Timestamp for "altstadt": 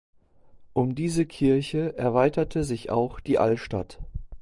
3.37-3.99